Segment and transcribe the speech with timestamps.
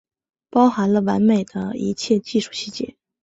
[0.49, 2.95] 包含了完美的一切技术细节